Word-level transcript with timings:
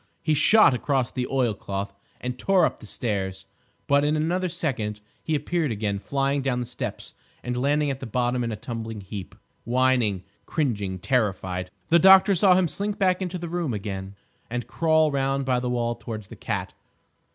He 0.23 0.33
shot 0.33 0.73
across 0.73 1.11
the 1.11 1.27
oilcloth, 1.27 1.93
and 2.19 2.39
tore 2.39 2.65
up 2.65 2.79
the 2.79 2.87
stairs, 2.87 3.45
but 3.85 4.03
in 4.03 4.15
another 4.17 4.49
second 4.49 4.99
he 5.21 5.35
appeared 5.35 5.71
again, 5.71 5.99
flying 5.99 6.41
down 6.41 6.59
the 6.59 6.65
steps 6.65 7.13
and 7.43 7.55
landing 7.55 7.91
at 7.91 7.99
the 7.99 8.07
bottom 8.07 8.43
in 8.43 8.51
a 8.51 8.55
tumbling 8.55 9.01
heap, 9.01 9.35
whining, 9.63 10.23
cringing, 10.47 10.97
terrified. 10.97 11.69
The 11.89 11.99
doctor 11.99 12.33
saw 12.33 12.55
him 12.55 12.67
slink 12.67 12.97
back 12.97 13.21
into 13.21 13.37
the 13.37 13.47
room 13.47 13.75
again 13.75 14.15
and 14.49 14.65
crawl 14.65 15.11
round 15.11 15.45
by 15.45 15.59
the 15.59 15.69
wall 15.69 15.93
towards 15.93 16.29
the 16.29 16.35
cat. 16.35 16.73